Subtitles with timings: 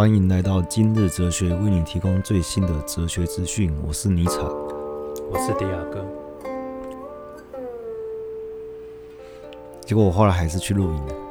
[0.00, 3.70] 欢迎来到今日哲学，为你提供最新的哲学资讯。
[3.86, 4.38] 我是尼采，
[5.30, 6.02] 我是迪亚哥。
[9.84, 11.29] 结果我后来还是去露营了。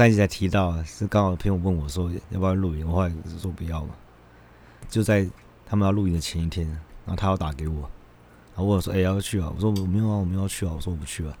[0.00, 3.90] 上一集才提到，是刚好朋友问我说要不要露营，我后来是说不要嘛。
[4.88, 5.28] 就在
[5.66, 6.66] 他们要露营的前一天，
[7.04, 7.82] 然后他要打给我，
[8.54, 11.36] 然后我说：“哎、欸，要去啊？”我说：“我没有啊，我没有要去啊。”我说：“我不去了。”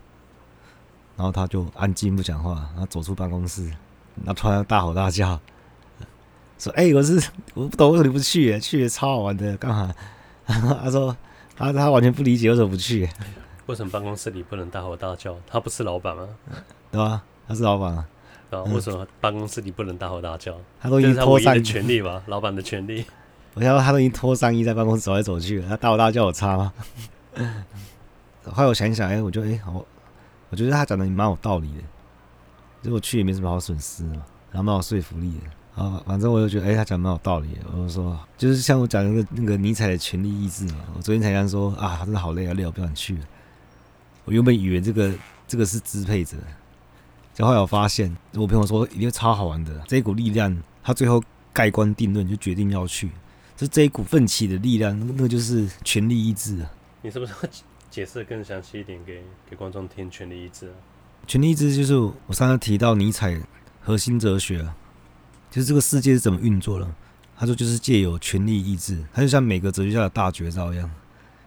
[1.16, 3.64] 然后他就安静不讲话，然后走出办公室，
[4.16, 5.40] 然后突然大吼大叫，
[6.58, 7.18] 说：“哎、欸，我是
[7.54, 8.60] 我不懂为什么你不去？
[8.60, 9.94] 去超好玩的，干嘛？”
[10.44, 11.16] 他说
[11.56, 13.08] ：“他他完全不理解为什么不去。
[13.64, 15.34] 为什么办公室里不能大吼大叫？
[15.46, 16.28] 他不是老板吗？
[16.90, 17.22] 对吧？
[17.48, 18.06] 他是老板啊。”
[18.50, 20.54] 啊，为什么办公室里不能大吼大叫？
[20.80, 23.04] 他都已经脱上衣的权利吧， 老板的权利。
[23.54, 26.72] 我想说他都已经脱上衣在办公室走来走去了，他大吼大叫有差吗？
[28.44, 29.84] 后来我想一想，哎、欸，我觉得哎、欸，好，
[30.50, 31.82] 我觉得他讲的蛮有道理的。
[32.82, 35.82] 就我去也没什么好损失嘛，然后蛮有说服力的。
[35.82, 37.60] 啊，反正我就觉得，哎、欸，他讲蛮有道理的。
[37.72, 40.78] 我就说，就是像我讲那个那个尼采的权力意志嘛。
[40.96, 43.24] 我昨天才讲说啊，真的好累啊，累，我不想去了。
[44.24, 45.12] 我原本以为这个
[45.46, 46.36] 这个是支配者。
[47.36, 49.82] 然后来我发现，我朋友说一定超好玩的。
[49.88, 53.08] 这一股力量，他最后盖棺定论，就决定要去。
[53.56, 56.70] 就这一股奋起的力量，那个就是权力意志啊。
[57.02, 57.48] 你是不是要
[57.90, 60.10] 解释更详细一点给给观众听？
[60.10, 60.74] 权力意志啊，
[61.26, 63.40] 权力意志就是我上次提到尼采
[63.80, 64.76] 核心哲学啊，
[65.50, 66.86] 就是这个世界是怎么运作的。
[67.36, 70.90] 他说就是借由权力意志，他就像每个哲学家的大绝招一样，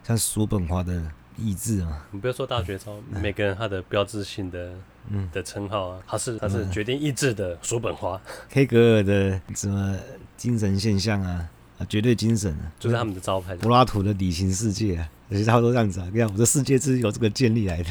[0.02, 1.04] 像叔本华的
[1.38, 2.06] 意志啊。
[2.10, 4.72] 你不要说大绝招，嗯、每个人他的标志性的。
[5.08, 8.20] 嗯的称号啊，他是他是决定意志的叔本华，
[8.50, 9.96] 黑格尔的什么
[10.36, 11.48] 精神现象啊
[11.78, 13.54] 啊，绝对精神啊，就是他们的招牌。
[13.56, 16.08] 柏拉图的理性世界啊，其实差不多这样子啊。
[16.12, 17.90] 你看，我的世界是由这个建立来的。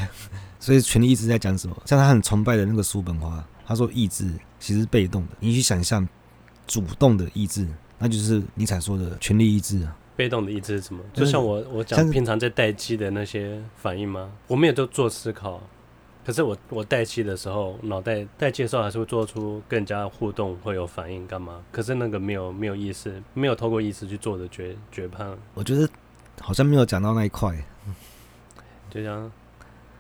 [0.60, 1.76] 所以权力意志在讲什么？
[1.86, 5.30] 像他很崇拜的那个叔本华，他说意志其实是被动的。
[5.40, 6.08] 你去想象
[6.66, 7.68] 主动的意志，
[8.00, 9.96] 那就是尼采说的权力意志啊。
[10.16, 11.04] 被动的意志是什么？
[11.14, 14.32] 就像我我讲平常在待机的那些反应吗？
[14.48, 15.62] 我们也都做思考。
[16.26, 21.62] 可是我我待机的时候，脑袋待机的时候还是会做出更加互动，会有反应干嘛？
[21.70, 25.38] 可是那个没有没有意识，没有透过意识去做的决决判。
[25.54, 25.88] 我觉得
[26.40, 27.54] 好像没有讲到那一块，
[28.90, 29.26] 就像《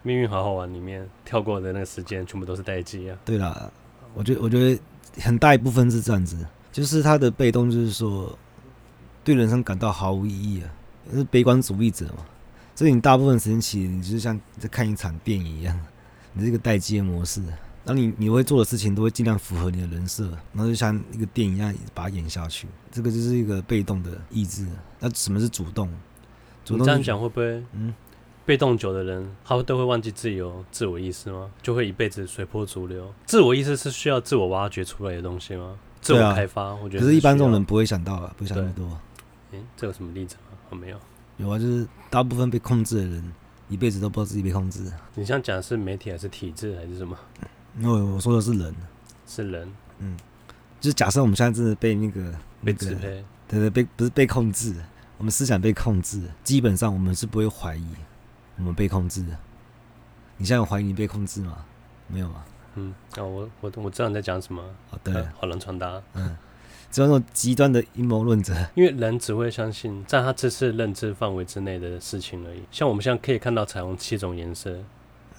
[0.02, 3.18] 命运好好玩》里面跳过的那个时间，全部都是待机啊。
[3.26, 3.70] 对啦，
[4.14, 4.80] 我觉得我觉得
[5.22, 6.38] 很大一部分是这样子，
[6.72, 8.34] 就是他的被动，就是说
[9.26, 10.72] 对人生感到毫无意义啊，
[11.14, 12.26] 是悲观主义者嘛。
[12.76, 15.80] 所以你大部分时间其实你就是像在看一场电影一样。
[16.34, 17.42] 你这个待机的模式，
[17.86, 22.68] 那你你会做的事情都会尽量符合你的人设，然后就像一个电影一样把它演下去。
[22.92, 24.68] 这个就是一个被动的意志。
[25.00, 25.90] 那什么是主动？
[26.66, 27.64] 主动这样讲会不会？
[27.74, 27.94] 嗯，
[28.46, 31.50] 被动久的人，他都会忘记自由自我意识吗？
[31.62, 33.14] 就会一辈子随波逐流？
[33.26, 35.76] 自我意识是需要自我挖掘出来的东西吗？
[36.02, 37.06] 自我开发，啊、我觉得是。
[37.06, 38.86] 可是，一般这种人不会想到啊，不会想那么多。
[39.52, 40.58] 诶，这有什么例子吗？
[40.70, 40.98] 我没有。
[41.38, 43.34] 有啊，就是大部分被控制的人。
[43.74, 44.92] 一辈子都不知道自己被控制。
[45.16, 47.18] 你想讲的是媒体还是体制还是什么？
[47.80, 48.76] 因为我说的是人，
[49.26, 49.74] 是人。
[49.98, 50.16] 嗯，
[50.80, 52.32] 就是假设我们现在真的被那个
[52.64, 54.76] 被支配，对对，被不是被控制，
[55.18, 57.88] 我们思想被控制，基本上我们是不会怀疑
[58.58, 59.36] 我们被控制的。
[60.38, 61.66] 你现在有怀疑你被控制吗？
[62.08, 62.44] 没有吗？
[62.76, 64.64] 嗯，哦，我我我知道你在讲什么。
[64.92, 66.02] 哦，的，好人传达。
[66.14, 66.38] 嗯。
[66.94, 72.62] 只有那种极端的阴谋论者，因为人只会相信在他这次认知范围之内的事情而已。
[72.72, 74.78] 像我们现在可以看到彩虹七种颜色，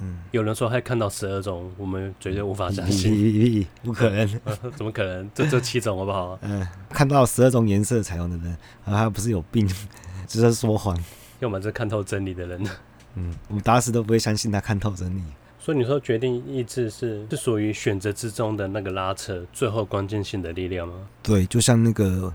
[0.01, 4.29] 嗯，有人说还看到十二种，我们绝对无法相信， 不可能，
[4.75, 5.31] 怎么可能？
[5.33, 6.37] 这这七种好不好？
[6.43, 9.65] 嗯，看到十二种颜色彩虹的人，他不是有病，
[10.27, 10.99] 只是说谎，
[11.39, 12.67] 要么是看透真理的人。
[13.15, 15.23] 嗯，我们打死都不会相信他看透真理。
[15.65, 20.95] 所以你说决定意志是是属于选择之中的那个拉扯，最后关键性的力量吗？
[21.23, 22.31] 对，就像那个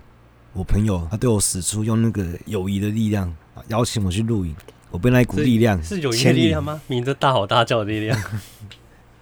[0.52, 3.32] 我朋友，他对我使出用那个友谊的力量
[3.68, 4.52] 邀请我去露营，
[4.90, 6.80] 我被那一股力量是友谊的力量吗？
[6.88, 8.20] 明着大吼大叫的力量，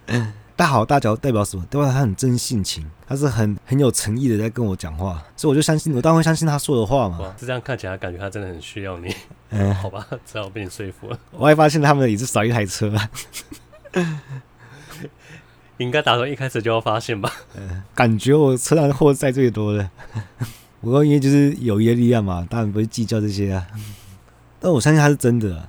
[0.57, 1.63] 大吼大叫代表什么？
[1.69, 7.35] 代表他很真性情，他是很很有诚意的在跟我讲话，所以我就相信，我当然会相信他说的话嘛。
[7.39, 9.13] 是这样看起来，感觉他真的很需要你。
[9.51, 11.19] 嗯， 好吧，只好被你说服了。
[11.29, 12.91] 我还发现他们也是少一台车。
[15.77, 17.31] 应该打算一开始就要发现吧？
[17.95, 19.89] 感觉我车上货载最多的。
[20.81, 23.65] 不过因为就是友谊的力量嘛，当然不会计较这些啊。
[24.59, 25.67] 但我相信他是真的。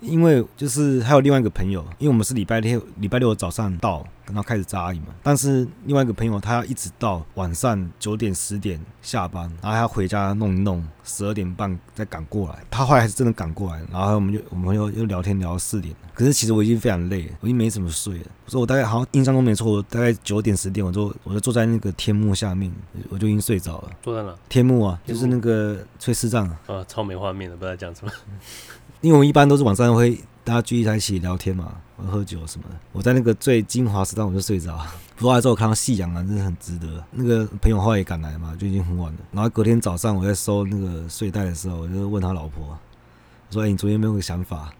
[0.00, 5.08] 因为就是还有另外一个朋友，因为我们是礼拜六礼拜六早上到，然后开始扎营嘛。
[5.22, 12.64] 但是另外一个朋友他要一直到晚上九点十点下班，然后还要回家弄一弄，十二点半再赶过来。
[12.70, 15.94] 他后来还是真的赶过来，然后我们就我们又又聊天聊到四点。
[16.14, 18.26] 可是其实我已经非常累了，我已经没怎么睡了。
[18.46, 22.70] 所以我大概好像印象中没错，我大概九点十点我就我就坐在那个天幕下面，
[23.08, 23.90] 我就已经睡着了。
[24.02, 24.34] 坐在哪？
[24.48, 26.60] 天幕啊，就是那个炊事帐啊。
[26.66, 28.12] 啊，超没画面的，不知道讲什么。
[29.00, 32.76] 因为我们一般都是晚上会大家聚在一起聊天嘛，喝酒什么的。
[32.92, 34.78] 我在那个最精华时段我就睡着，
[35.16, 37.02] 不过来之后看到夕阳啊，真的很值得。
[37.10, 39.18] 那个朋友后来也赶来嘛，就已经很晚了。
[39.32, 42.76] 然后隔天早上我在收那个睡袋的时候，我就问他老婆，
[43.48, 44.70] 我说：“哎、你昨天没有个想法？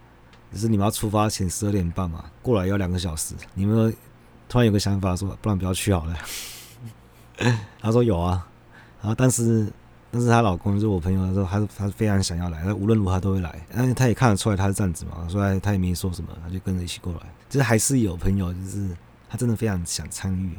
[0.53, 3.95] 就是你们要出发前十二点半嘛，过来要两个小时，你们
[4.47, 6.15] 突然有个想法说，不然不要去好了。”
[7.81, 8.45] 他说有啊，
[9.01, 9.67] 然后但是。
[10.11, 13.65] 但是她老公就是我朋友，他说他他非常想要来，他无论如何都会来。
[13.73, 17.19] 但是他也看得出来他是这样子嘛，所以他也没说什么，他就跟着一起过来。
[17.49, 18.89] 就是还是有朋友，就是
[19.29, 20.55] 他真的非常想参与，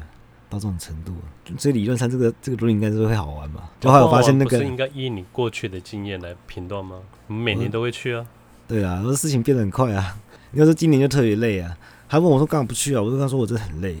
[0.49, 1.13] 到这种程度。
[1.57, 3.69] 所以理论上这个这个录音应该是会好玩嘛。
[3.79, 6.97] 就后来我发现那个是应该依你过去的经验来评断吗？
[7.27, 8.25] 我们每年都会去啊。
[8.67, 10.17] 对啊，说事情变得很快啊。
[10.53, 11.77] 要说今年就特别累啊。
[12.09, 13.01] 他问我说干嘛不去啊？
[13.01, 13.97] 我就跟他说我真的很累。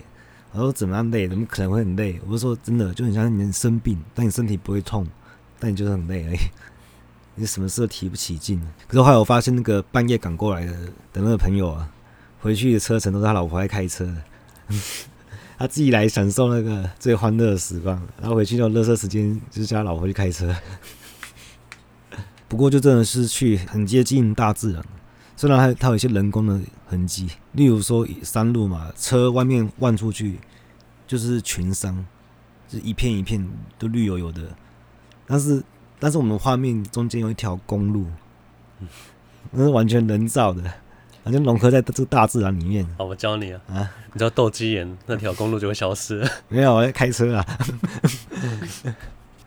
[0.51, 1.27] 我说怎么样累？
[1.27, 2.19] 怎么可能会很累？
[2.27, 5.05] 我就说真的，就很像你生病，但你身体不会痛。
[5.63, 6.37] 但你就是很累而已，
[7.35, 8.61] 你什么事都提不起劲。
[8.85, 10.73] 可是后来我发现，那个半夜赶过来的
[11.13, 11.89] 的那个朋友啊，
[12.41, 14.13] 回去的车程都是他老婆在开车，
[15.57, 20.53] 他自己来享受那个最欢乐的时光，然后回去那种垃圾时间就是叫他老婆去开车。
[22.49, 24.83] 不过就真的是去很接近大自然，
[25.37, 30.39] 虽然它它有一些人工的痕迹，例如说山路嘛，车外面望出去
[31.07, 32.05] 就是群山，
[32.67, 33.49] 就是一片一片
[33.79, 34.41] 都绿油油的。
[35.25, 35.63] 但是，
[35.99, 38.05] 但是我们画面中间有一条公路，
[39.51, 40.61] 那是完全人造的，
[41.23, 42.87] 完全融合在这个大自然里面。
[42.97, 46.29] 好，我教你啊，啊，你知道斗鸡眼那条公路就会消失了。
[46.49, 47.45] 没有，我在开车啊。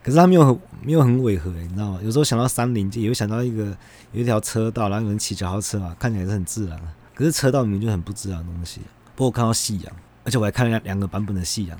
[0.03, 2.01] 可是它没有很没有很违和，你知道吗？
[2.03, 3.77] 有时候想到山林，就也会想到一个
[4.13, 6.81] 有一条车道，然后有人骑脚踏车嘛，看起来是很自然。
[7.13, 8.81] 可是车道里面就很不自然的东西。
[9.17, 11.77] 不过我看到夕阳，而且我还看了两两个版本的夕阳。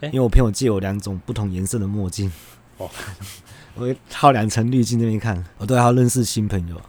[0.00, 2.30] 因为我朋友借我两种不同颜色的墨镜。
[2.78, 2.90] 哦，
[3.74, 6.80] 我会套两层滤镜那边看，我都还要认识新朋友。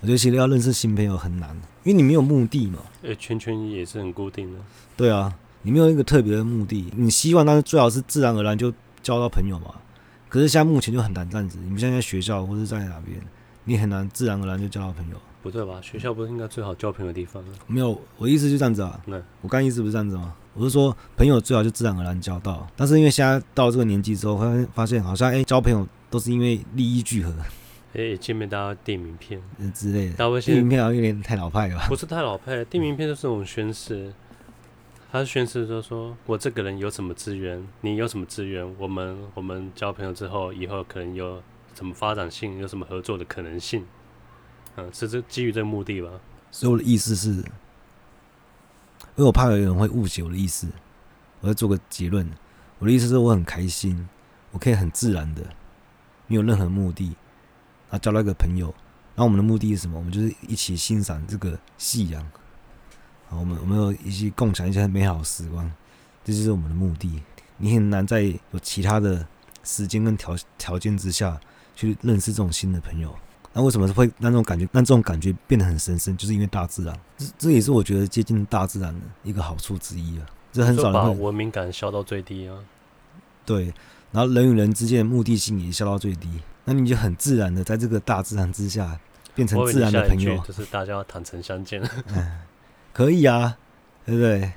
[0.00, 1.50] 我觉得其实要认识新朋友很难，
[1.82, 2.78] 因为你没有目的嘛。
[3.02, 4.58] 呃，圈圈也是很固定的。
[4.96, 8.72] 对啊，你没有一个特别的目的，你希望，但是最好是自然而然就
[9.02, 9.74] 交到朋友嘛。
[10.28, 13.18] 可是现在目前就很难这样子，你们现在在学校或者在哪边，
[13.64, 15.16] 你很难自然而然就交到朋友。
[15.42, 15.78] 不对吧？
[15.82, 17.52] 学校不是应该最好交朋友的地方吗？
[17.66, 18.98] 没有，我意思就这样子啊。
[19.04, 20.34] 那我刚意思不是这样子吗？
[20.54, 22.66] 我是说，朋友最好就自然而然交到。
[22.74, 27.30] 但是因为现在到这个年纪之后，发发现好像哎、欸，交朋友都是因为利益聚合。
[27.92, 29.38] 哎、欸，见面大家递名片
[29.74, 30.40] 之类的。
[30.40, 31.86] 递名片好像有点太老派了吧？
[31.88, 34.10] 不是太老派，递名片就是那种宣誓。
[35.12, 41.40] 他是宣誓说说我这个人有什么资源，你有什么资源，我们我们交朋友之后，以后可能有
[41.74, 43.84] 什么发展性，有什么合作的可能性。
[44.76, 46.10] 嗯，是这基于这个目的吧？
[46.50, 47.44] 所以我的意思是，因
[49.16, 50.68] 为我怕有人会误解我的意思，
[51.40, 52.28] 我要做个结论。
[52.78, 54.08] 我的意思是我很开心，
[54.50, 55.42] 我可以很自然的，
[56.26, 57.06] 没有任何目的，
[57.88, 58.74] 然后交到一个朋友。
[59.14, 59.96] 然后我们的目的是什么？
[59.96, 62.20] 我们就是一起欣赏这个夕阳。
[63.28, 65.70] 好，我们我们有一起共享一些美好时光，
[66.24, 67.22] 这就是我们的目的。
[67.58, 69.24] 你很难在有其他的
[69.62, 71.40] 时间跟条条件之下
[71.74, 73.14] 去认识这种新的朋友。
[73.52, 76.16] 那为什么会让这种感觉，让这种感觉变得很神圣？
[76.16, 80.26] 就是因为大自然，这这也是我觉得接近大自然的一个好处之一啊。
[80.52, 82.56] 这很少人会把文明感消到最低啊。
[83.46, 83.72] 对，
[84.10, 86.28] 然后人与人之间的目的性也消到最低。
[86.64, 88.98] 那你就很自然的在这个大自然之下
[89.34, 91.82] 变成自然的朋友，就是大家坦诚相见。
[92.14, 92.40] 嗯，
[92.92, 93.56] 可以啊，
[94.06, 94.52] 对不对？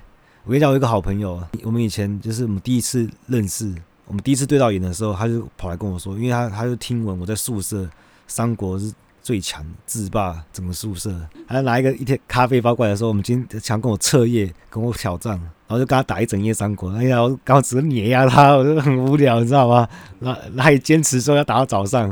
[0.45, 3.75] 我跟你讲，我有一个好朋友，我们以前就是我们第一次认识，
[4.07, 7.87] 我们第一次对到眼的时候，他就跑来跟我说，因为他他就听闻我在宿舍。
[8.29, 8.91] 三国是
[9.23, 11.17] 最强，制霸整个宿舍。
[11.47, 16.91] 还拿一个一天咖啡包过来的时候，我们今天想跟我彻夜，跟我挑战，然后就跟他打一整夜三国。
[16.91, 19.87] 哎呀，我刚好只是碾压他，我就很无聊，你知道吗？
[20.19, 22.07] 那他还坚持说要打到早上，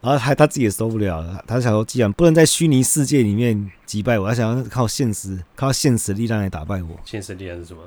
[0.00, 1.44] 然后还他自己也受不了了。
[1.46, 6.98] 他想说，既然不能在虚拟世界里面击败我，他想要靠现实，靠现实力量来打败我。
[7.04, 7.82] 现实力量是什么？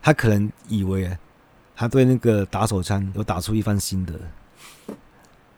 [0.00, 1.10] 他可能以为
[1.74, 4.14] 他对那个打手枪有打出一番心得。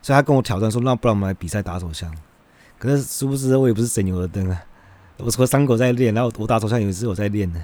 [0.03, 2.15] 所以他跟我挑战说：“那不然我们来比赛打手枪。”
[2.79, 4.63] 可是殊不知我也不是省油的灯啊！
[5.17, 7.61] 我除了三国在练，然后我打手枪也是我在练的，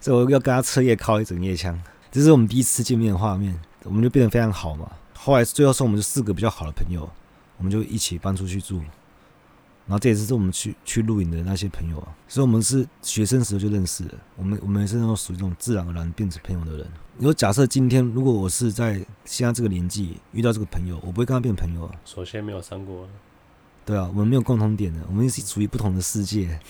[0.00, 1.76] 所以我要跟他彻夜靠一整夜枪。
[2.12, 4.88] 这是我们第一次见面的画面，我们就变得非常好嘛。
[5.16, 7.08] 后来最后是我们就四个比较好的朋友，
[7.56, 8.82] 我们就一起搬出去住。
[9.90, 14.14] 然后这也是我们去去露营的那些朋友啊，所以我们是学生时候就认识了。
[14.36, 16.86] 我们我们也是那种属于这种自然而然变成朋友的人。
[17.16, 21.94] 如果假设今天如果我是在现在这个年纪遇到这个朋友，我不会跟他变朋友啊。
[22.04, 23.08] 首先没有上过，
[23.84, 26.60] 对啊，我们没有共同点的，我们是处于不同的世界。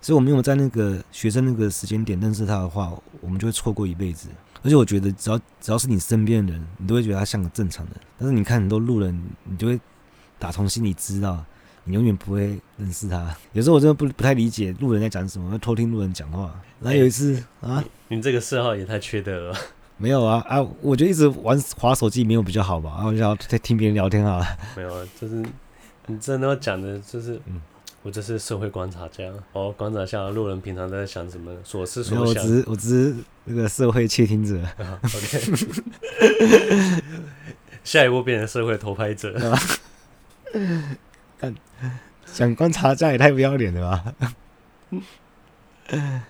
[0.00, 4.30] 所以，我们有在那个学生那个时间点认识他的话，我们就会错过一辈子。
[4.62, 7.94] 而且，我觉得只要只要是你身边的人，你都会觉得他像个正常人。
[8.16, 9.78] 但是，你看很多路人，你就会
[10.38, 11.44] 打从心里知道。
[11.88, 13.34] 你永远不会认识他。
[13.52, 16.54] 有时候我真的不不太理解路人在讲什么，会偷听路人讲话。
[16.80, 19.58] 然后有一次、欸、啊你，你这个嗜好也太缺德了。
[19.96, 20.64] 没有啊啊！
[20.80, 22.92] 我就一直玩滑手机，没有比较好吧？
[22.94, 24.46] 然后我就要在听别人聊天啊。
[24.76, 25.44] 没有啊，就是
[26.06, 27.60] 你真的要讲的，就是嗯，
[28.04, 29.24] 我这是社会观察家。
[29.54, 32.26] 哦，观察下路人平常在想什么，所思所想。
[32.26, 34.62] 我只是我只是那个社会窃听者。
[34.78, 35.40] 啊、OK，
[37.82, 39.36] 下一步变成社会偷拍者。
[41.38, 41.54] 看，
[42.26, 44.14] 想观察家也太不要脸了吧！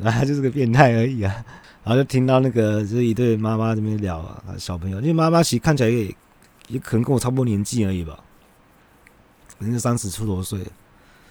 [0.00, 1.44] 然后就是个变态而已啊！
[1.84, 6.14] 然后就听到那个就是一对妈妈这边聊啊，小朋友，因为妈妈其实看起来也
[6.68, 8.18] 也可能跟我差不多年纪而已吧，
[9.58, 10.60] 可能三十出头岁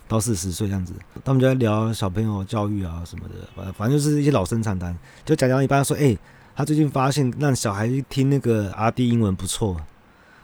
[0.07, 0.93] 到四十岁这样子。
[1.23, 6.17] 他们就在聊小朋友教育啊什么的，反反正就是一些老生常谈，就讲讲一般说，哎、
[6.55, 9.77] 他最近发现让小孩听那个阿弟英文不错。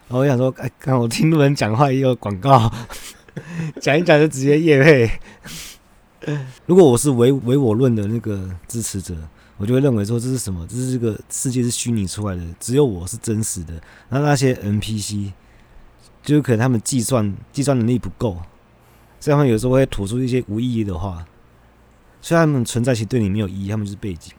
[0.08, 2.72] 然后我想说，哎，看我听路人讲话也有广告，
[3.80, 5.10] 讲一讲就直接业配。
[6.66, 9.14] 如果我是唯唯我论的那个支持者，
[9.58, 10.66] 我就会认为说，这是什么？
[10.66, 13.80] 这是这个世界是虚拟出来的，只有我是真实的。
[14.08, 15.32] 那那些 NPC，
[16.22, 18.38] 就是可能他们计算计算能力不够，
[19.20, 21.26] 所以他们有时候会吐出一些无意义的话。
[22.22, 24.32] 虽然他们存在其实对你没有意义，他们就是背景。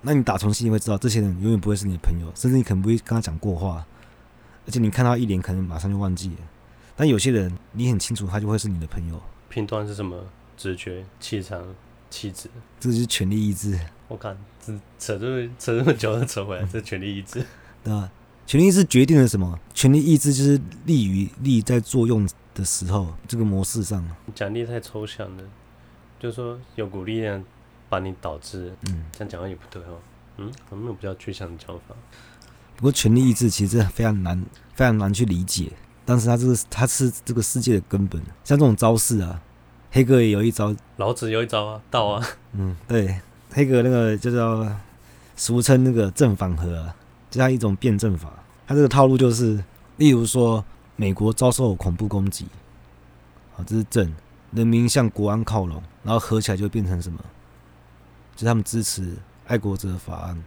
[0.00, 3.84] 那你打从心里会知道，这些人永远不会是你的朋友，甚至你可能不会跟他讲过话。
[4.66, 6.36] 而且你看到一脸，可能马上就忘记了。
[6.96, 9.20] 但有些人，你很清楚，他就会是你的朋友。
[9.48, 10.24] 片段是什么？
[10.56, 11.74] 直觉、气场、
[12.08, 13.76] 气质，这就是权力意志。
[14.06, 17.44] 我看这扯这么扯这么久都扯回来， 这权力意志，
[17.82, 18.10] 对吧？
[18.46, 19.58] 权力意志决定了什么？
[19.74, 24.06] 权力意志就是力与力在作用的时候，这个模式上。
[24.34, 25.42] 奖励太抽象了，
[26.20, 27.42] 就是说有股力量
[27.88, 29.98] 把你导致，嗯，这样讲话也不对哦。
[30.36, 31.94] 嗯，有没有比较具象的讲法？
[32.82, 35.70] 不过，权力意志其实非常难，非常难去理解。
[36.04, 38.20] 但是，它这个它是这个世界的根本。
[38.42, 39.40] 像这种招式啊，
[39.92, 42.26] 黑格也有一招，老子有一招啊，道啊。
[42.54, 43.20] 嗯，对，
[43.52, 44.66] 黑格那个就叫
[45.36, 46.92] 俗称那个正反合啊，
[47.30, 48.32] 就像一种辩证法。
[48.66, 49.62] 它这个套路就是，
[49.98, 50.64] 例如说，
[50.96, 52.46] 美国遭受恐怖攻击，
[53.56, 54.12] 啊，这是正，
[54.50, 57.20] 人民向国安靠拢，然后合起来就变成什么？
[58.34, 60.42] 就他们支持爱国者法案。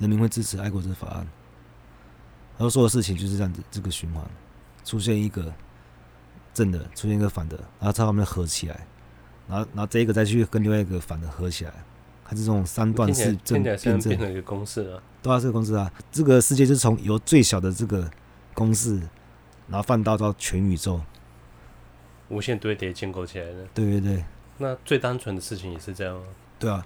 [0.00, 1.18] 人民会支持爱国者法案，
[2.58, 4.24] 然后说的事情就是这样子，这个循环。
[4.82, 5.52] 出现一个
[6.54, 8.86] 正的，出现一个反的，然后他们合起来，
[9.46, 11.72] 然后然后这一个再去跟另外一个反的合起来，
[12.24, 13.98] 它是这种三段式正辩证。
[14.00, 18.10] 变成一个公式啊，对啊，这个公式啊，这个世界就是从由最小的这个
[18.54, 18.98] 公式，
[19.68, 20.98] 然后放大到全宇宙，
[22.30, 23.66] 无限堆叠建构起来的。
[23.74, 24.24] 对对对，
[24.56, 26.24] 那最单纯的事情也是这样啊。
[26.58, 26.84] 对啊。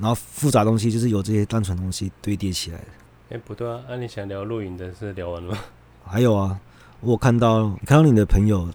[0.00, 2.84] 然后复杂东西就是由这些单纯东西堆叠起来的。
[3.30, 3.80] 哎，不对啊！
[3.88, 5.58] 那、啊、你想聊露营的是聊完了吗？
[6.06, 6.58] 还有啊，
[7.00, 8.68] 我看到看到你的朋友，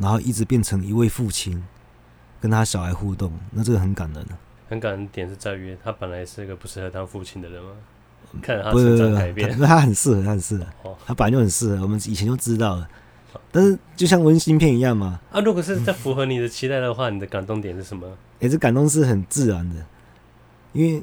[0.00, 1.62] 然后一直变成一位父亲，
[2.40, 4.38] 跟他小孩互动，那这个很感人啊。
[4.68, 7.70] 很感人的点是在于他本来是一个不适合当父亲的人嘛，
[8.42, 10.66] 看着他成长改变，那他很适合，他很适合。
[10.82, 12.88] 哦，他本来就很适合，我们以前就知道了。
[13.52, 15.20] 但是就像温馨片一样嘛。
[15.30, 18.06] 啊，如果是在符合你的期待的话，嗯、你的感动点是什么？
[18.40, 19.76] 哎，这感动是很自然的。
[20.72, 21.02] 因为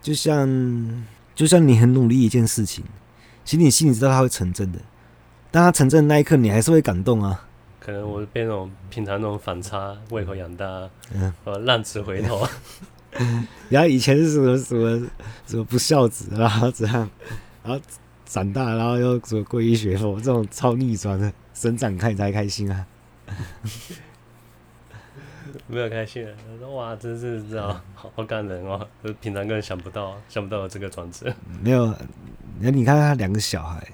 [0.00, 2.84] 就像就像你很努力一件事情，
[3.44, 4.78] 其实你心里知道它会成真的，
[5.50, 7.46] 当它成真的那一刻，你还是会感动啊。
[7.78, 10.66] 可能我被那种平常那种反差胃口养大，
[11.12, 11.32] 嗯，
[11.64, 12.46] 浪子回头。
[13.70, 15.06] 然后以前是什么什么
[15.46, 17.08] 什么不孝子，然后这样，
[17.62, 17.80] 然后
[18.24, 22.84] 长大，然后又什么皈依学佛，这种超逆转的，生长看才开心啊。
[25.66, 28.86] 没有开心的，他说：“哇，真是知道，好好感人哦！
[29.02, 31.32] 就平常根本想不到，想不到有这个转折。
[31.62, 31.94] 没有，
[32.60, 33.86] 那你看他两个小孩，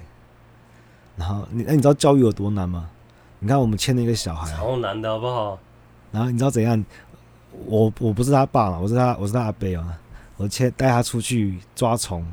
[1.15, 2.89] 然后你那你知道教育有多难吗？
[3.39, 5.59] 你看我们牵了一个小孩，超难的好不好？
[6.11, 6.83] 然后你知道怎样？
[7.65, 9.99] 我我不是他爸嘛，我是他，我是他阿伯啊。
[10.37, 12.25] 我牵带他出去抓虫，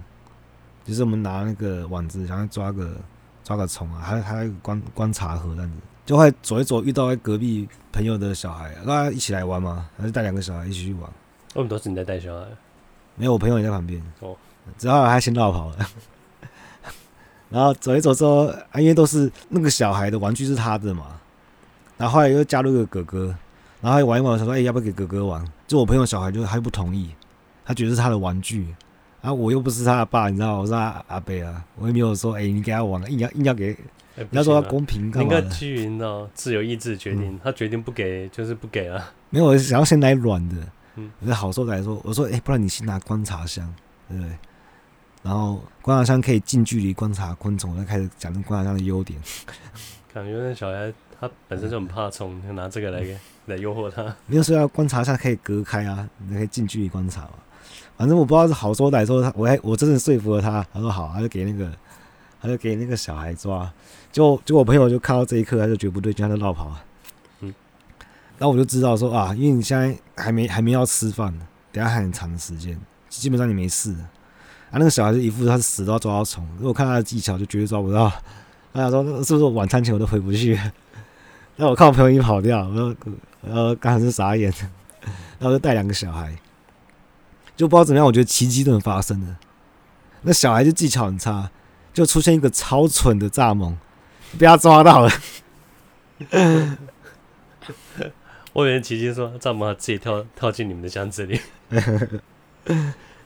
[0.84, 2.96] 就是我们拿那个网子，然后抓个
[3.44, 5.76] 抓个虫啊，还还有观观察盒这样子。”
[6.10, 9.88] 就会走一走，遇到隔壁朋友的小孩，那他一起来玩吗？
[9.96, 11.08] 还是带两个小孩一起去玩？
[11.54, 12.44] 我们都是你在带小孩？
[13.14, 14.02] 没有，我朋友也在旁边。
[14.18, 14.36] 哦，
[14.76, 15.76] 只好他先绕跑了。
[17.48, 21.20] 然后走一走之后，啊，因为都是那个小孩的玩具是他的嘛，
[21.96, 23.32] 然后后来又加入一个哥哥，
[23.80, 27.14] 然后玩一玩，他说：“哎、欸，要不要给哥哥玩？”就我朋友小孩就还不同意，
[27.64, 28.74] 他觉得是他的玩具，
[29.22, 30.58] 然后我又不是他的爸，你知道吗？
[30.60, 33.72] 我是他阿伯啊，我也没有说：“哎、欸，你给他玩，硬要硬要给。
[34.16, 35.34] 欸”你要说他公平干嘛？
[35.34, 39.12] 应该基于呢自由意志决定，嗯、他决定不给就是不给啊。
[39.30, 40.56] 没有，我想要先来软的。
[40.96, 43.72] 嗯，我好说来说，我说：“哎、欸，不然你先拿观察箱，
[44.08, 44.32] 对不对？”
[45.22, 49.20] 然后观察箱可以近距离观察昆虫，再开始讲那观察箱的优点。
[50.12, 54.02] 感觉那小孩他本身就很怕虫，就拿这个来给来诱惑他。
[54.26, 57.32] 没有说要观察下可以隔开啊，你可以近距离观察嘛。
[58.00, 61.70] 反正我不知道是好说歹说，他我还我真的说服了他，他说好，他就给那个
[62.40, 63.70] 他就给那个小孩抓。
[64.10, 66.74] 就就我朋友就看到这一刻，他就觉得不对劲，他就绕跑。
[67.40, 67.52] 嗯，
[68.38, 71.30] 然后我就知道说啊，因为你现在还没还没要吃饭，
[71.70, 72.74] 等下还很长的时间，
[73.10, 73.92] 基本上你没事。
[73.92, 78.10] 啊，那个小孩子一副他是死都要抓到虫，如果看他的技巧就绝对抓不到。
[78.72, 80.58] 他想说是不是我晚餐前我都回不去？
[81.56, 82.96] 那我看我朋友已经跑掉，我说
[83.42, 84.50] 呃刚才是傻眼，
[85.38, 86.34] 然后就带两个小孩，
[87.60, 89.36] 就不知道怎么样，我觉得奇迹都能发生的。
[90.22, 91.50] 那小孩就技巧很差，
[91.92, 93.76] 就出现一个超蠢的蚱蜢，
[94.38, 95.10] 被他抓到了。
[98.54, 101.38] 我以为奇迹说蚱蜢自己跳跳进你们的箱子里。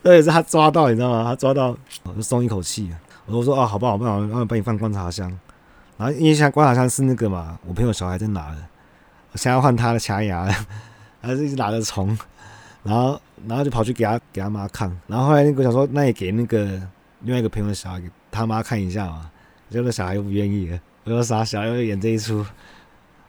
[0.03, 1.23] 那也是他抓到，你知道吗？
[1.23, 2.93] 他抓到，我就松一口气。
[3.27, 3.97] 我说：“哦，好吧好？
[3.97, 5.31] 吧好，然后帮你放观察箱。
[5.97, 8.57] 然后因为现在观察箱是那个嘛，我朋友小孩在拿的，
[9.31, 10.53] 我现在要换他的卡牙了，
[11.23, 12.19] 还是一直拿着虫。
[12.85, 14.89] 然后，然后就跑去给他给他妈看。
[15.09, 16.81] 然后后来那个想说，那也给那个
[17.23, 19.31] 另外一个朋友的小孩给他妈看一下嘛。
[19.71, 22.45] 结果那小孩又不愿意了，我说傻小孩又演这一出，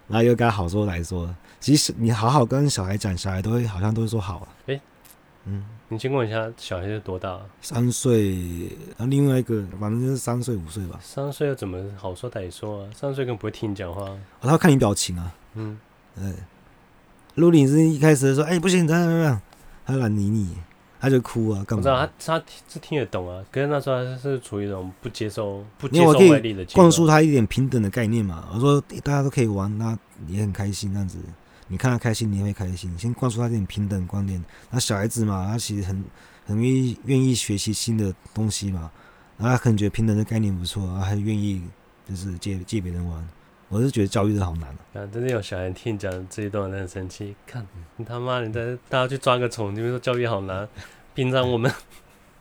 [0.07, 1.33] 然后又跟他好说歹说。
[1.59, 4.47] 其实你好好跟小孩讲，小孩都会好像都会说好啊。
[4.67, 4.79] 诶，
[5.45, 7.39] 嗯。”你先问一下，小孩是多大？
[7.61, 8.31] 三岁，
[8.97, 10.99] 然后另外一个反正就是三岁五岁吧。
[10.99, 12.89] 三岁又怎么好说歹说啊？
[12.91, 14.01] 三岁更不会听你讲话。
[14.01, 15.31] 哦，他要看你表情啊。
[15.53, 15.79] 嗯，
[16.15, 16.33] 对。
[17.35, 19.39] 如果你是一开始说，哎、欸，不行，怎样怎样，
[19.85, 20.57] 他懒理你，
[20.99, 21.77] 他就哭啊，干嘛？
[21.77, 28.49] 我知道他他是听得懂啊，可是那时候他是处于一种不接受不接受外力的，灌输他一点平等的概念嘛。
[28.53, 31.19] 我说大家都可以玩，那也很开心，这样子。
[31.67, 32.95] 你看他开心，你也会开心。
[32.97, 34.43] 先灌输他这点平等观念。
[34.69, 36.03] 那小孩子嘛，他其实很
[36.45, 38.91] 很愿意愿意学习新的东西嘛。
[39.37, 41.61] 然后他可能觉得平等的概念不错，然后还愿意
[42.07, 43.27] 就是借借别人玩。
[43.67, 45.09] 我是觉得教育的好难啊！
[45.11, 47.35] 真的有小孩听你讲这一段，很生气。
[47.47, 47.65] 看
[47.97, 50.67] 你他妈，你在大家去抓个虫，你们说教育好难。
[51.15, 51.71] 平常我们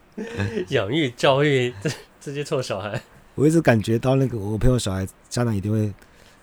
[0.68, 3.00] 养育教育这这些臭小孩，
[3.34, 5.92] 我一直感觉到那个我朋友小孩家长一定会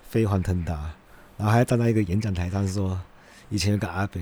[0.01, 0.91] 飞黄腾达。
[1.37, 2.99] 然后还站在一个演讲台上说
[3.49, 4.21] ：“以前有个阿北，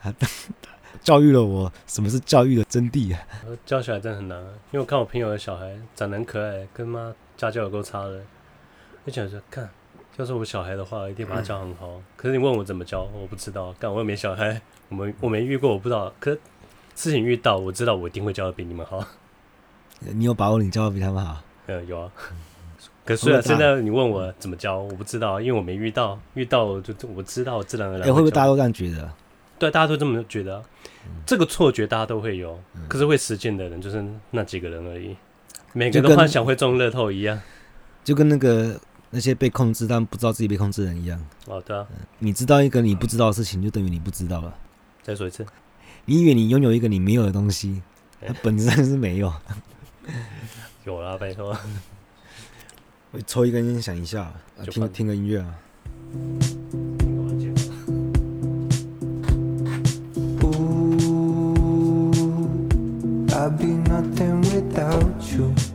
[0.00, 0.12] 他
[1.02, 3.20] 教育了我什么是教育的真谛啊！
[3.64, 8.20] 教小孩真的很难，啊因为我看我朋友的小孩长得很可爱，跟妈家教有够差的。
[9.06, 9.70] 就想说，看，
[10.16, 11.88] 要是我小孩的话，一定把他教很好。
[11.88, 13.72] 嗯、可是你问我怎么教，我不知道。
[13.78, 16.12] 干，我又没小孩， 我没我没遇过，我不知道。
[16.18, 16.40] 可是
[16.94, 19.04] 事情遇到，我知道我一定会教的比你们好。
[20.00, 21.42] 你有把握你教的比他们好？
[21.66, 22.10] 嗯， 有啊。
[23.06, 28.02] ”可是啊，现在你问我怎么教，我不知道，因为我没遇到，遇到我就我知道，自然而然。
[28.02, 29.08] 哎，会不会大家都这样觉得？
[29.58, 30.60] 对，大家都这么觉得，
[31.06, 35.16] 嗯、这个错觉大家都会有，嗯、可是会实践的人就是那几个人而已。
[35.72, 37.40] 每个人都幻想会中乐透一样，
[38.02, 38.78] 就跟那个
[39.10, 41.20] 那些被控制但不知道自己被控制的人一样。
[41.46, 41.86] 好的
[42.18, 44.54] 你知道一个你不知道的事情就等于你不知道了。
[45.02, 45.46] 再说一次。
[46.04, 47.82] 你以为你拥有一个你没有的东西
[48.24, 49.32] 它本质上是没有。
[50.84, 51.56] 有啦拜托。
[53.12, 54.32] 我抽一根烟想一下
[54.70, 55.54] 听听个音乐啊。
[63.46, 65.65] I'd be nothing without you.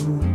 [0.00, 0.29] you.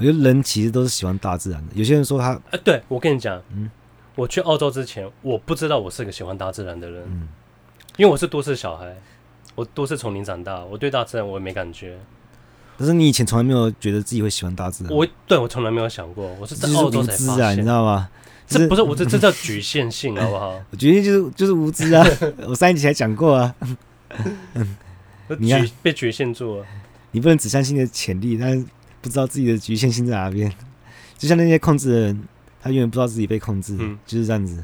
[0.00, 1.72] 我觉得人其实都是喜欢大自然的。
[1.74, 3.70] 有些人说他，哎，对我跟你讲，嗯
[4.16, 7.28] 我去澳洲之前，我不知道我是个喜欢大自然的人，嗯，
[7.96, 8.96] 因为我是都市小孩，
[9.54, 11.98] 我都市丛林长大，我对大自然我也没感觉。
[12.76, 17.66] 可是你以前从来没有觉得自己会喜欢大自然，我对我从来没有想过，我是在澳洲才无知啊，你知。
[17.66, 18.08] 道吗？
[18.46, 20.60] 这不是是我这这叫局限性，好不好？
[20.72, 22.04] 我觉得就是就是无知啊。
[22.48, 23.54] 我上一集还讲过啊，
[25.38, 26.66] 你被局限住了。
[27.12, 28.64] 你不能只相信你的潜力，但是
[29.00, 30.52] 不知道自己的局限性在哪边。
[31.16, 32.28] 就像那些控制的人，
[32.60, 34.62] 他永远不知道自己被控制，嗯就是这样子。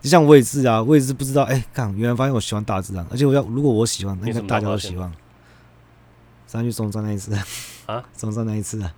[0.00, 5.10] 就像我也是啊，我也是不知道，哎、看原来发现我喜欢大自然，而且我要如果我喜欢，那大家都喜欢。
[6.46, 7.32] 上去中山那一次
[7.86, 8.92] 啊，中山那一次啊，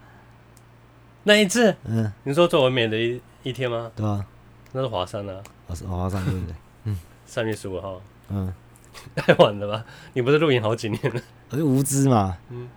[1.24, 3.90] 那一次，嗯，你说最完美的一一天吗？
[3.94, 4.24] 对啊、
[4.72, 6.54] 那是华山啊，我是华山对不对？
[6.84, 8.52] 嗯三月十五号，嗯，
[9.14, 9.84] 太晚了吧？
[10.14, 11.20] 你不是露营好几年了？
[11.50, 12.68] 我就无知嘛，嗯，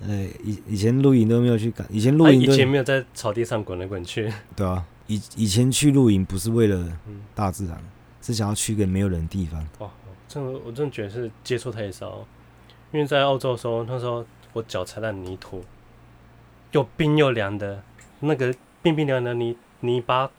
[0.00, 4.32] 呃，以以前露营都没有去赶，以前露营都、以前没有在草地上滚来滚去。
[4.54, 7.82] 对啊，以以前去露营不是为了嗯，大自然，
[8.20, 9.66] 是想要去一个没有人的地方。
[9.78, 9.90] 哇，
[10.28, 12.26] 真的，我真的觉得是接触太少，
[12.92, 15.64] 因为在澳洲的时候，那时候我脚踩在泥土，
[16.72, 17.82] 又冰又凉的，
[18.20, 20.30] 那个冰冰凉凉的泥泥巴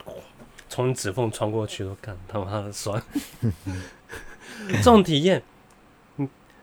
[0.69, 3.01] 从指缝穿过去，我干他妈的酸。
[4.69, 5.41] 这种体验，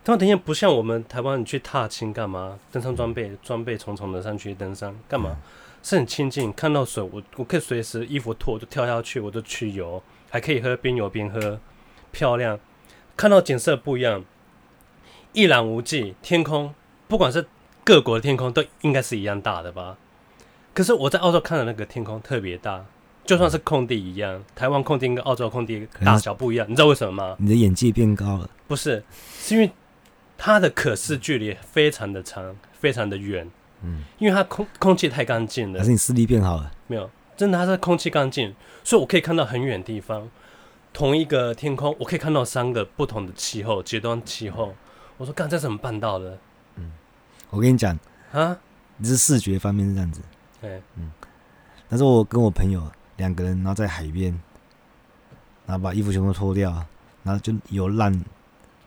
[0.04, 2.58] 嗯，这种体验不像我们台湾，你去踏青干嘛？
[2.70, 5.36] 登山装备装备重重的上去登山干嘛？
[5.82, 11.58] 是很亲近，看到水，我我可以随时衣服脱我就跳下去，我就去游，还可以喝边游边喝，
[12.12, 12.58] 漂亮。
[13.16, 14.24] 看到景色不一样，
[15.32, 16.74] 一览无际，天空
[17.08, 17.46] 不管是
[17.82, 19.96] 各国的天空都应该是一样大的吧？
[20.72, 22.84] 可是我在澳洲看的那个天空特别大，
[23.24, 27.36] 就算是空地一样，台湾空地跟澳洲空地大小不一样，你知道为什么吗？
[27.38, 29.04] 你的眼界变高了，不是，
[29.38, 29.70] 是因为
[30.44, 35.78] 它的可视距离非常的长，非常的远，嗯，因为它空空气太干净了。
[35.78, 36.70] 还是，你视力变好了？
[36.86, 38.54] 没有，真的它是空气干净，
[38.84, 40.28] 所以我可以看到很远的地方，
[40.92, 44.74] 同一个天空，我可以看到三个不同的气候极端气候。
[45.16, 46.38] 我说，干，这怎么办到的？
[46.76, 46.92] 嗯。
[47.48, 47.98] 我跟你讲，
[48.30, 48.54] 啊？
[48.98, 50.20] 你是视觉方面是这样子。
[50.60, 50.78] 哎，
[51.88, 52.82] 那时候我跟我朋友
[53.16, 54.38] 两个人，然后在海边，
[55.64, 56.84] 然后把衣服全部脱掉，
[57.22, 58.12] 然后就有浪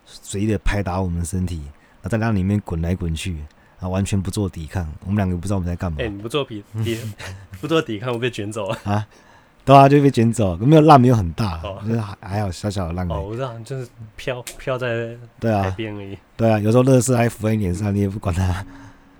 [0.07, 1.57] 随意的拍打我们的身体，
[2.01, 4.87] 然后在浪里面滚来滚去，然后完全不做抵抗。
[5.01, 6.97] 我们两个不知道我们在干嘛哎，，你不做抵抵
[7.59, 8.79] 不做抵抗，我被卷走了。
[8.85, 9.05] 啊，
[9.65, 13.25] 对啊，就被卷走，没有浪没有很大，哦就是还还好小小的浪而哦，已。
[13.27, 16.17] 我知道，就是飘飘在对啊海，边而已。
[16.37, 18.65] 对啊，有时候乐色还浮在你脸上，你也不管它，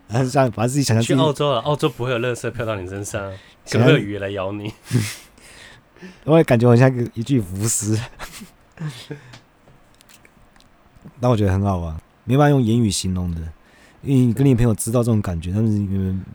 [0.07, 3.21] 然后像把自己想象自去澳洲了，澳洲不会有垃圾飘到你身上，
[3.65, 4.71] 可想象能有鱼来咬你。
[6.25, 7.99] 我也感觉我像个一具浮尸，
[11.19, 13.41] 但我觉得很好玩，没办法用言语形容的，
[14.01, 16.25] 因为你跟你朋友知道这种感觉，但是你们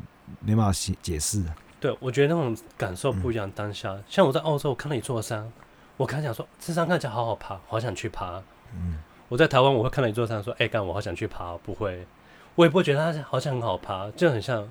[0.41, 1.43] 没办法解解释。
[1.81, 3.51] 对，我觉得那种感受不一样。
[3.57, 5.53] 当下，像我在澳洲，我看到一座山，
[5.97, 8.41] 我刚想说，这山看起来好好爬，好想去爬。
[8.75, 12.07] 嗯，我在台湾，我会看到一座山，说，哎、干，我好想去爬，不会，
[12.55, 14.71] 我也不会觉得它好像很好爬，就很像，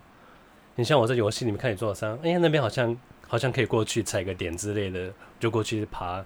[0.78, 2.96] 很像我在游戏里面看一座山，哎、呀，那边好像
[3.28, 6.24] 好像可以过去踩个点之类的，就过去爬。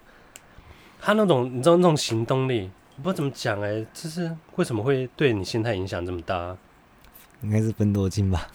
[1.01, 6.55] 他那种，你知道那种行动力，我不知道怎么讲，哎，就是为什么会对你心态影响这么大？
[7.41, 8.47] 应该是分多金吧，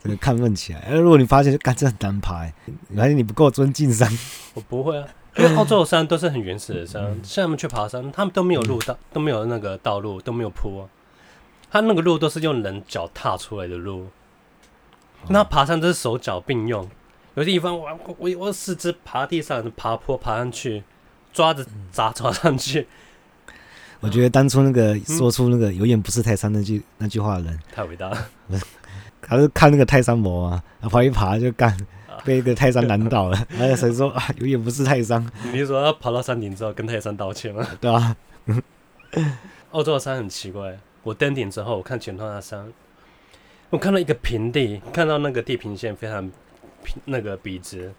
[0.00, 0.80] 这个亢奋起来。
[0.80, 2.54] 哎如果你发现就干这很难爬、欸，
[2.88, 4.08] 你发现你不够尊敬山，
[4.52, 10.88] 我不会啊，因为澳洲的山都是很原始的山，像他们去爬山，他们都没有路道，都没有那个道路，都没有坡、啊，
[11.70, 14.08] 他那个路都是用人脚踏出来的路。
[15.28, 16.88] 那爬山都是手脚并用，
[17.34, 20.84] 有些地方我我我四肢爬地上爬坡爬上去，
[21.32, 22.86] 抓着杂草上去。
[24.04, 28.28] 我觉得当初那个说出那个“有眼不识泰山”那句那句话的人太伟大了。
[29.22, 31.74] 他是看那个泰山魔啊，爬一爬就干，
[32.22, 33.46] 被一个泰山难倒了。
[33.58, 35.26] 然后谁说啊，有眼不识泰山？
[35.50, 37.66] 你是说他爬到山顶之后跟泰山道歉吗？
[37.80, 38.14] 对啊。
[39.70, 42.70] 澳洲的山很奇怪，我登顶之后，我看前方的山，
[43.70, 46.30] 我看到一个平地，看到那个地平线非常
[46.82, 47.94] 平，那个笔直，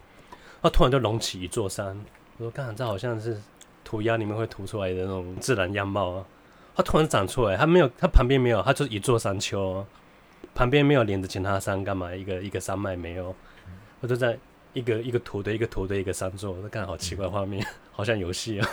[0.61, 1.97] 它突然就隆起一座山。
[2.37, 3.41] 我说：“看，这好像是
[3.85, 6.25] 涂鸦里面会涂出来的那种自然样貌啊！”
[6.75, 9.85] 它突然长出来，它没有，它旁边没有，它就是一座山丘，
[10.53, 12.13] 旁边没有连着其他山，干嘛？
[12.13, 13.33] 一个一个山脉没有，
[14.01, 14.37] 我就在
[14.73, 18.67] 一个一个图的一个图的一个山座，我看好奇怪画面，好像游戏啊，《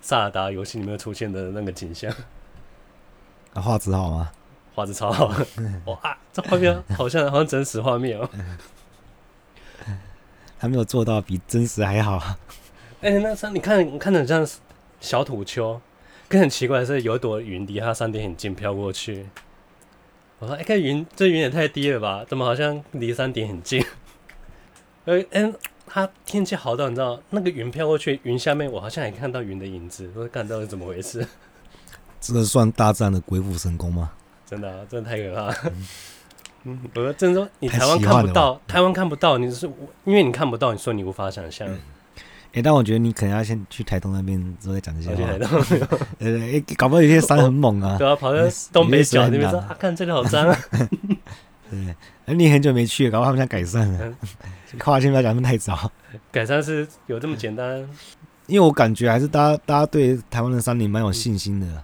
[0.00, 2.10] 萨尔达》游戏里面出现的那个景象。
[3.52, 4.30] 啊，画质好吗？
[4.74, 5.30] 画质超好，
[5.84, 6.16] 哇！
[6.32, 8.26] 这画面好像好像真实画面哦。
[10.56, 12.18] 还没有做到比真实还好。
[13.02, 14.46] 哎、欸，那山你看，你看着像
[15.00, 15.80] 小土丘，
[16.28, 19.26] 更很奇怪的是，有一朵云离它山顶很近飘过去。
[20.38, 22.24] 我说：“哎、欸，看云，这云也太低了吧？
[22.28, 23.84] 怎么好像离山顶很近？”
[25.06, 25.52] 哎、欸，
[25.84, 30.08] 它天气好到你知道，那个云飘过去，云下面我好像也看到云的影子。
[30.14, 31.26] 我说：“看到底怎么回事？”
[32.20, 34.12] 这算大自然的鬼斧神工吗？
[34.46, 35.72] 真的、啊，真的太可怕了。
[36.62, 39.66] 嗯，我说，真的说你台湾看不到，台湾看不到，你是
[40.04, 41.68] 因为你看不到，你说你无法想象。
[42.54, 45.26] 哎、但我觉得你可能要先去台东那边之后再讲这些话。
[45.26, 45.48] 台东，
[46.20, 47.96] 呃、欸，搞不好有些山很猛啊。
[47.96, 48.38] 对啊， 跑到
[48.72, 50.58] 东北角那边说啊，看这里好脏啊。
[51.70, 54.14] 对，哎，你很久没去，搞不好他们想改善了。
[54.80, 55.90] 话先不要讲那么太早。
[56.30, 57.88] 改善是有这么简单？
[58.46, 61.66] 因为我感觉还是大家大家对台湾的山林蛮有信心的。
[61.66, 61.82] 嗯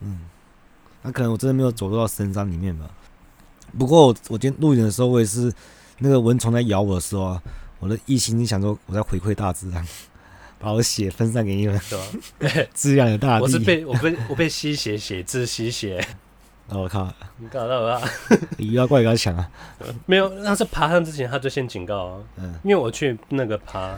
[0.00, 0.18] 嗯，
[1.02, 2.84] 那、啊、可能我真的没有走入到深山里面吧。
[3.78, 5.50] 不过我我今天录影的时候，我也是
[6.00, 7.42] 那个蚊虫在咬我的时候啊，
[7.86, 9.86] 我的一心想说我在回馈大自然，
[10.58, 12.68] 把我血分散给你们，对吧？
[12.74, 13.42] 滋养的大地。
[13.42, 16.04] 我是被我被我被吸血血字吸血。
[16.68, 17.08] 哦，我靠！
[17.38, 18.02] 你搞到了？
[18.58, 19.48] 鱼要怪给他抢啊？
[20.04, 22.22] 没有，那是爬山之前他就先警告啊。
[22.38, 22.54] 嗯。
[22.64, 23.96] 因为我去那个爬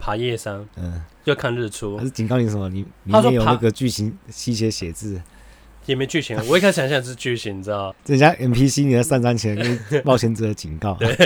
[0.00, 1.96] 爬夜山，嗯，要看日出。
[1.96, 2.68] 他是警告你什么？
[2.70, 5.22] 你里面有那个剧情吸血写字。
[5.86, 7.94] 也没剧情，我一开始想象是剧情，你知道？
[8.06, 9.54] 人家 NPC 你在上山前
[9.88, 10.94] 跟冒险者的警告。
[10.94, 11.16] 对。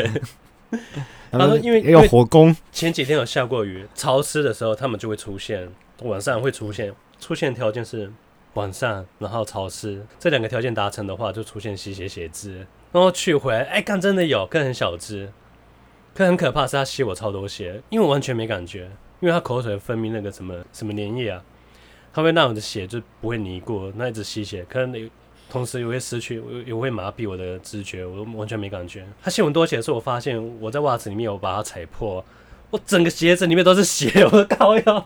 [1.30, 5.70] 他说，因为也有火攻，前几天有下过雨，潮湿的时候他们就会出现，
[6.02, 8.12] 晚上会出现，出现条件是
[8.54, 12.66] 晚上，然后潮湿，这两个条件达成的话，就出现吸血血字。
[12.92, 15.32] 然后去回来，哎，看真的有，可很小只，
[16.14, 21.42] 可很可怕，是他吸我超多血，因为我完全没感觉，因为他口水分泌那个什么什么粘液啊。
[22.14, 25.10] 它会让我的血就不会凝固，那一直吸血，可能
[25.52, 29.06] 同时也会失去，也会麻痹我的知觉，我完全没感觉。
[29.22, 32.24] 他吸很多血的时候，我发现我在袜子里面，有把它踩破，
[32.70, 35.04] 我整个鞋子里面都是血， 我靠哟！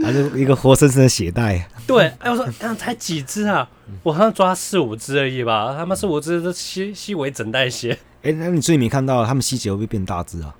[0.00, 1.68] 它是一个活生生的血袋。
[1.84, 3.68] 对，哎，我说，刚才几只啊？
[4.04, 7.98] 我好像抓四五只而已吧，他妈四五只都吸吸为整袋血。
[8.22, 10.54] 哎、欸，那你最近没看到他们吸血会不会变大只啊？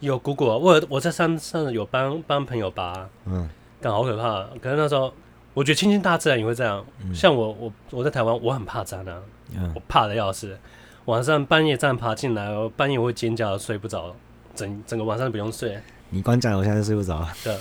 [0.00, 3.48] 有姑姑，我我在山上有帮帮朋友拔，嗯。
[3.84, 4.46] 但好可怕！
[4.62, 5.12] 可是那时候，
[5.54, 6.84] 我觉得亲近大自然也会这样。
[7.04, 9.22] 嗯、像我，我我在台湾，我很怕蟑螂，
[9.54, 10.56] 嗯、我怕的要死。
[11.06, 14.14] 晚上半夜这样爬进来，我半夜我会尖叫，睡不着，
[14.54, 15.78] 整整个晚上都不用睡。
[16.10, 17.26] 你光讲，我现在睡不着。
[17.42, 17.56] 对，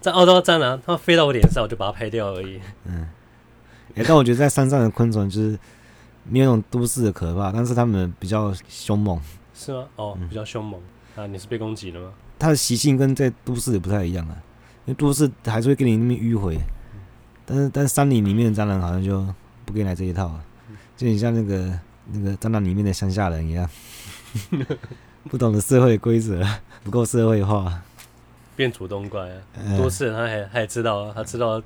[0.00, 2.60] 在澳洲蟑螂，它飞到我脸上，我就把它拍掉而已。
[2.84, 3.08] 嗯。
[3.96, 5.58] 欸、但我觉得在山上的昆虫就是
[6.24, 9.20] 没有那种都市的可怕，但是它们比较凶猛。
[9.52, 9.84] 是吗？
[9.96, 10.80] 哦，比较凶猛、
[11.16, 11.26] 嗯、啊！
[11.26, 12.12] 你是被攻击了吗？
[12.38, 14.36] 它的习性跟在都市也不太一样啊。
[14.86, 16.56] 因为都市还是会跟你那边迂回，
[17.52, 19.26] 但是但是山林里面的蟑螂好像就
[19.64, 20.38] 不给你来这一套，
[20.96, 21.76] 就你像那个
[22.12, 23.68] 那个蟑螂里面的乡下人一样，
[25.28, 26.46] 不懂得社会规则，
[26.84, 27.82] 不够社会化，
[28.54, 29.42] 变主动怪啊！
[29.76, 31.60] 都市人他还还知道，他知道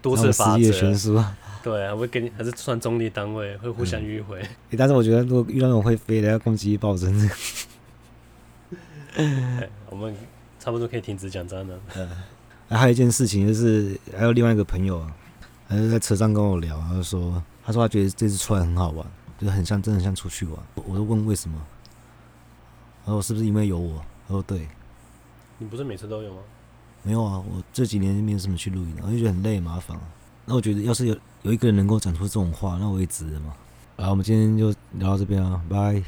[0.00, 1.24] 多次法则，
[1.64, 4.76] 对啊，会给你还是算中立单位，会互相迂回、嗯欸。
[4.76, 7.12] 但是我觉得如果遇到那种会飞的，要攻击暴增。
[9.90, 10.14] 我们
[10.60, 11.70] 差不多可以停止讲蟑螂。
[11.96, 12.08] 嗯
[12.78, 15.14] 还有一件事情，就是还有另外一个朋友啊，
[15.66, 19.06] 还是在车上跟我聊，他就说，他说他觉得这次出来很好玩，
[19.38, 20.58] 就很像，真的很像出去玩。
[20.74, 21.60] 我就问为什么，
[23.04, 24.04] 他说是不是因为有我？
[24.28, 24.68] 他说对。
[25.58, 26.40] 你不是每次都有吗？
[27.02, 30.02] 没有啊，我这几年没有什么去露营，我就觉得很累麻烦啊。
[30.46, 33.54] 那我觉得要是有有一个人能够讲出这种话，那我也值了嘛。
[33.96, 36.02] 好，我们今天就聊到这边啊，拜。